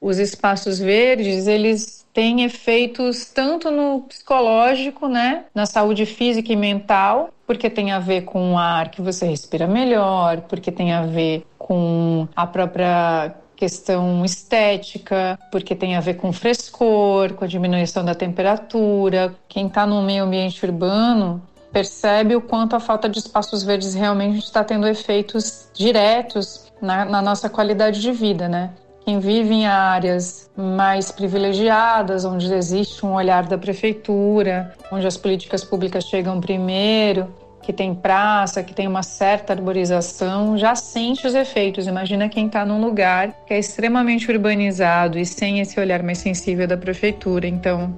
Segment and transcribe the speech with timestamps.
[0.00, 7.30] os espaços verdes, eles têm efeitos tanto no psicológico, né, na saúde física e mental,
[7.46, 11.44] porque tem a ver com o ar que você respira melhor, porque tem a ver
[11.58, 18.14] com a própria questão estética, porque tem a ver com frescor, com a diminuição da
[18.14, 19.34] temperatura.
[19.48, 21.42] Quem está no meio ambiente urbano
[21.72, 27.20] percebe o quanto a falta de espaços verdes realmente está tendo efeitos diretos na, na
[27.20, 28.70] nossa qualidade de vida, né?
[29.06, 35.62] Quem vive em áreas mais privilegiadas, onde existe um olhar da prefeitura, onde as políticas
[35.62, 41.86] públicas chegam primeiro, que tem praça, que tem uma certa arborização, já sente os efeitos.
[41.86, 46.66] Imagina quem está num lugar que é extremamente urbanizado e sem esse olhar mais sensível
[46.66, 47.46] da prefeitura.
[47.46, 47.94] Então,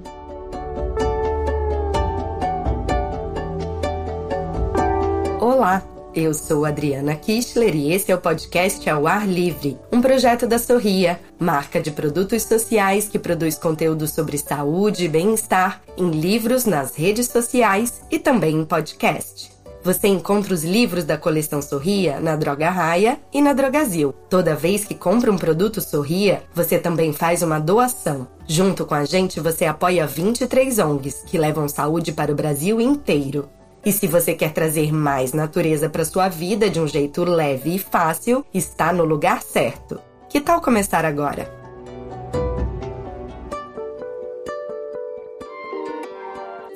[5.41, 5.81] Olá,
[6.13, 10.57] eu sou Adriana Kistler e esse é o podcast Ao Ar Livre, um projeto da
[10.57, 16.95] Sorria, marca de produtos sociais que produz conteúdo sobre saúde e bem-estar em livros, nas
[16.95, 19.51] redes sociais e também em podcast.
[19.81, 24.13] Você encontra os livros da coleção Sorria na Droga Raia e na Drogazil.
[24.29, 28.27] Toda vez que compra um produto Sorria, você também faz uma doação.
[28.45, 33.47] Junto com a gente, você apoia 23 ONGs que levam saúde para o Brasil inteiro.
[33.85, 37.79] E se você quer trazer mais natureza para sua vida de um jeito leve e
[37.79, 39.99] fácil, está no lugar certo.
[40.29, 41.58] Que tal começar agora?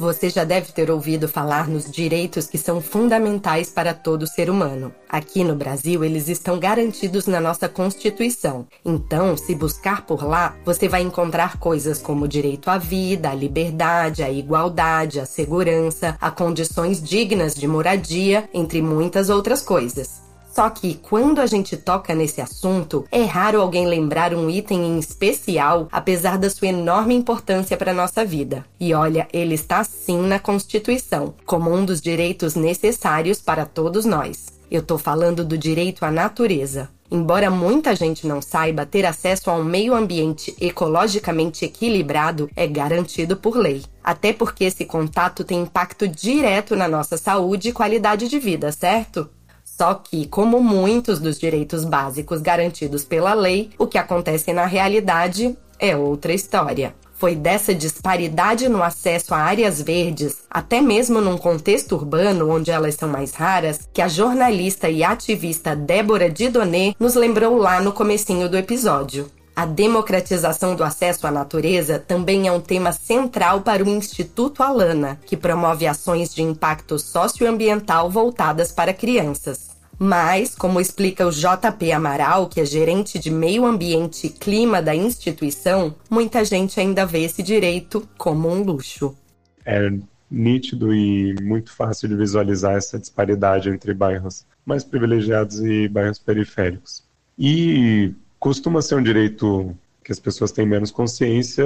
[0.03, 4.93] Você já deve ter ouvido falar nos direitos que são fundamentais para todo ser humano.
[5.07, 8.67] Aqui no Brasil, eles estão garantidos na nossa Constituição.
[8.83, 13.33] Então, se buscar por lá, você vai encontrar coisas como o direito à vida, à
[13.33, 20.22] liberdade, à igualdade, à segurança, a condições dignas de moradia, entre muitas outras coisas.
[20.53, 24.99] Só que quando a gente toca nesse assunto, é raro alguém lembrar um item em
[24.99, 28.63] especial, apesar da sua enorme importância para nossa vida.
[28.79, 34.45] E olha, ele está sim na Constituição, como um dos direitos necessários para todos nós.
[34.69, 36.89] Eu tô falando do direito à natureza.
[37.09, 43.37] Embora muita gente não saiba, ter acesso a um meio ambiente ecologicamente equilibrado é garantido
[43.37, 43.83] por lei.
[44.03, 49.29] Até porque esse contato tem impacto direto na nossa saúde e qualidade de vida, certo?
[49.77, 55.57] Só que, como muitos dos direitos básicos garantidos pela lei, o que acontece na realidade
[55.79, 56.93] é outra história.
[57.15, 62.95] Foi dessa disparidade no acesso a áreas verdes, até mesmo num contexto urbano onde elas
[62.95, 68.49] são mais raras, que a jornalista e ativista Débora Didonet nos lembrou lá no comecinho
[68.49, 69.31] do episódio.
[69.55, 75.19] A democratização do acesso à natureza também é um tema central para o Instituto Alana,
[75.27, 79.71] que promove ações de impacto socioambiental voltadas para crianças.
[79.99, 84.95] Mas, como explica o JP Amaral, que é gerente de meio ambiente e clima da
[84.95, 89.15] instituição, muita gente ainda vê esse direito como um luxo.
[89.63, 89.91] É
[90.31, 97.03] nítido e muito fácil de visualizar essa disparidade entre bairros mais privilegiados e bairros periféricos.
[97.37, 98.13] E
[98.43, 99.73] costuma ser um direito
[100.03, 101.63] que as pessoas têm menos consciência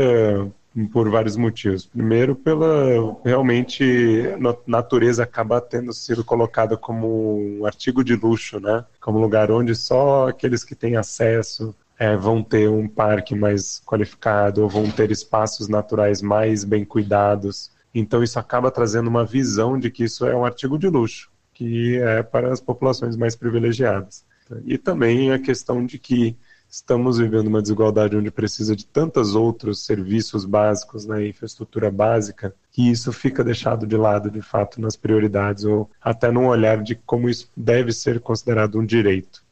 [0.93, 1.88] por vários motivos.
[1.88, 4.23] Primeiro, pela realmente
[4.67, 8.85] natureza acaba tendo sido colocada como um artigo de luxo, né?
[9.01, 14.61] Como lugar onde só aqueles que têm acesso é, vão ter um parque mais qualificado
[14.61, 17.71] ou vão ter espaços naturais mais bem cuidados.
[17.91, 21.97] Então isso acaba trazendo uma visão de que isso é um artigo de luxo, que
[21.97, 24.23] é para as populações mais privilegiadas.
[24.63, 26.38] E também a questão de que
[26.69, 32.89] estamos vivendo uma desigualdade onde precisa de tantos outros serviços básicos, né, infraestrutura básica, que
[32.89, 37.29] isso fica deixado de lado, de fato, nas prioridades ou até num olhar de como
[37.29, 39.45] isso deve ser considerado um direito.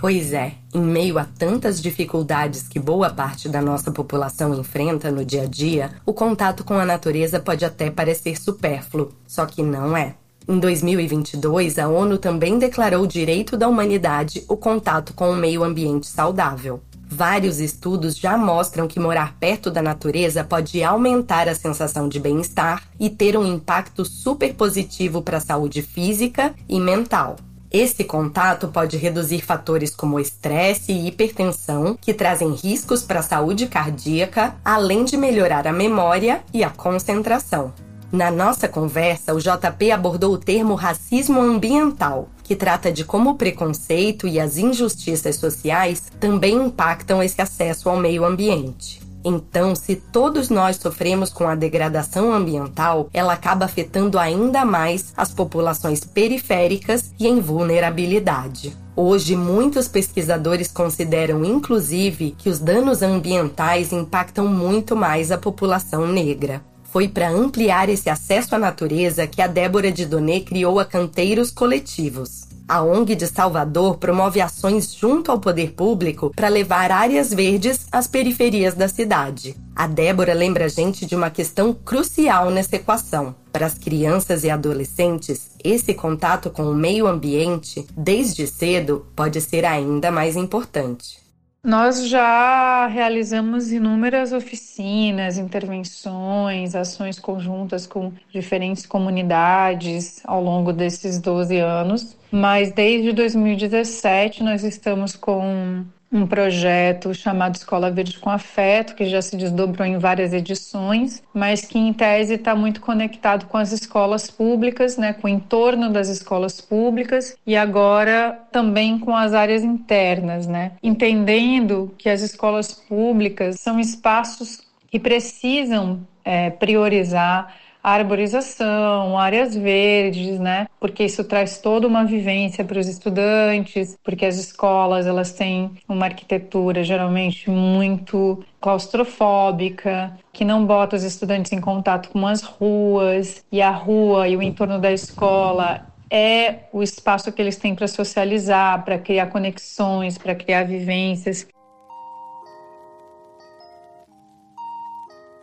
[0.00, 5.24] Pois é, em meio a tantas dificuldades que boa parte da nossa população enfrenta no
[5.24, 9.96] dia a dia, o contato com a natureza pode até parecer supérfluo, só que não
[9.96, 10.14] é.
[10.50, 16.06] Em 2022, a ONU também declarou direito da humanidade o contato com o meio ambiente
[16.06, 16.80] saudável.
[17.06, 22.82] Vários estudos já mostram que morar perto da natureza pode aumentar a sensação de bem-estar
[22.98, 27.36] e ter um impacto super positivo para a saúde física e mental.
[27.70, 33.66] Esse contato pode reduzir fatores como estresse e hipertensão, que trazem riscos para a saúde
[33.66, 37.74] cardíaca, além de melhorar a memória e a concentração.
[38.10, 43.34] Na nossa conversa, o JP abordou o termo racismo ambiental, que trata de como o
[43.34, 49.06] preconceito e as injustiças sociais também impactam esse acesso ao meio ambiente.
[49.22, 55.30] Então, se todos nós sofremos com a degradação ambiental, ela acaba afetando ainda mais as
[55.34, 58.74] populações periféricas e em vulnerabilidade.
[58.96, 66.62] Hoje, muitos pesquisadores consideram, inclusive, que os danos ambientais impactam muito mais a população negra.
[66.90, 71.50] Foi para ampliar esse acesso à natureza que a Débora de Donê criou a Canteiros
[71.50, 72.48] Coletivos.
[72.66, 78.06] A ONG de Salvador promove ações junto ao poder público para levar áreas verdes às
[78.06, 79.56] periferias da cidade.
[79.74, 83.34] A Débora lembra a gente de uma questão crucial nessa equação.
[83.52, 89.64] Para as crianças e adolescentes, esse contato com o meio ambiente, desde cedo, pode ser
[89.64, 91.27] ainda mais importante.
[91.62, 101.58] Nós já realizamos inúmeras oficinas, intervenções, ações conjuntas com diferentes comunidades ao longo desses 12
[101.58, 109.06] anos, mas desde 2017 nós estamos com um projeto chamado Escola Verde com Afeto, que
[109.06, 113.72] já se desdobrou em várias edições, mas que em tese está muito conectado com as
[113.72, 119.62] escolas públicas, né, com o entorno das escolas públicas e agora também com as áreas
[119.62, 129.54] internas, né, entendendo que as escolas públicas são espaços que precisam é, priorizar arborização, áreas
[129.54, 130.66] verdes, né?
[130.80, 136.06] Porque isso traz toda uma vivência para os estudantes, porque as escolas elas têm uma
[136.06, 143.62] arquitetura geralmente muito claustrofóbica, que não bota os estudantes em contato com as ruas, e
[143.62, 148.84] a rua e o entorno da escola é o espaço que eles têm para socializar,
[148.84, 151.46] para criar conexões, para criar vivências.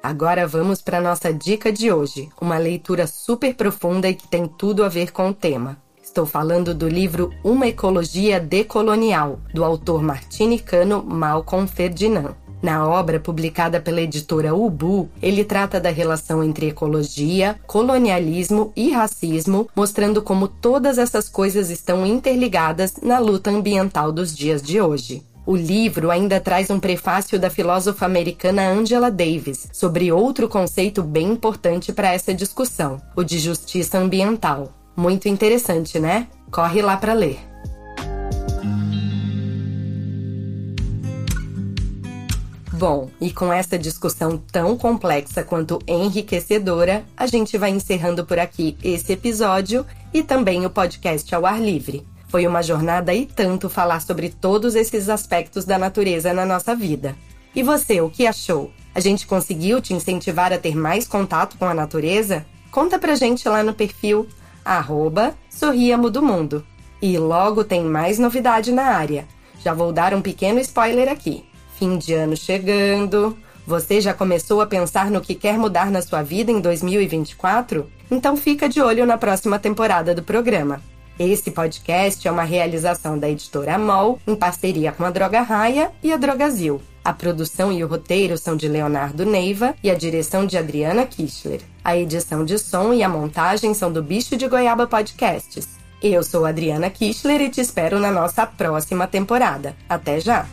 [0.06, 4.84] Agora vamos para nossa dica de hoje, uma leitura super profunda e que tem tudo
[4.84, 5.78] a ver com o tema.
[6.00, 12.36] Estou falando do livro Uma Ecologia Decolonial, do autor martinicano Malcolm Ferdinand.
[12.62, 19.68] Na obra publicada pela editora Ubu, ele trata da relação entre ecologia, colonialismo e racismo,
[19.76, 25.24] mostrando como todas essas coisas estão interligadas na luta ambiental dos dias de hoje.
[25.46, 31.28] O livro ainda traz um prefácio da filósofa americana Angela Davis sobre outro conceito bem
[31.34, 34.74] importante para essa discussão, o de justiça ambiental.
[34.96, 36.28] Muito interessante, né?
[36.50, 37.38] Corre lá para ler.
[42.74, 48.76] Bom, e com essa discussão tão complexa quanto enriquecedora, a gente vai encerrando por aqui
[48.84, 52.06] esse episódio e também o podcast ao ar livre.
[52.28, 57.16] Foi uma jornada e tanto falar sobre todos esses aspectos da natureza na nossa vida.
[57.56, 58.72] E você, o que achou?
[58.94, 62.46] A gente conseguiu te incentivar a ter mais contato com a natureza?
[62.72, 64.28] Conta pra gente lá no perfil
[64.66, 66.66] arroba Sorriamo do Mundo.
[67.02, 69.28] E logo tem mais novidade na área.
[69.64, 71.46] Já vou dar um pequeno spoiler aqui.
[71.78, 73.38] Fim de ano chegando.
[73.68, 77.90] Você já começou a pensar no que quer mudar na sua vida em 2024?
[78.10, 80.82] Então fica de olho na próxima temporada do programa.
[81.18, 86.12] Esse podcast é uma realização da editora MOL em parceria com a Droga Raia e
[86.12, 86.82] a Drogazil.
[87.06, 91.62] A produção e o roteiro são de Leonardo Neiva e a direção de Adriana Kischler.
[91.84, 95.70] A edição de som e a montagem são do Bicho de Goiaba Podcasts.
[96.04, 99.74] Eu sou Adriana Kischler e te espero na nossa próxima temporada.
[99.88, 100.46] Até já!